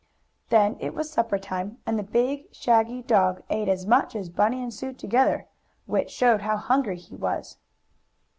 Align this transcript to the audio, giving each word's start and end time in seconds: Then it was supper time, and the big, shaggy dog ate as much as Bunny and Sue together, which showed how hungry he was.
Then 0.49 0.77
it 0.79 0.95
was 0.95 1.11
supper 1.11 1.37
time, 1.37 1.77
and 1.85 1.99
the 1.99 2.01
big, 2.01 2.51
shaggy 2.51 3.03
dog 3.03 3.43
ate 3.51 3.69
as 3.69 3.85
much 3.85 4.15
as 4.15 4.29
Bunny 4.31 4.59
and 4.63 4.73
Sue 4.73 4.93
together, 4.93 5.45
which 5.85 6.09
showed 6.09 6.41
how 6.41 6.57
hungry 6.57 6.97
he 6.97 7.15
was. 7.15 7.57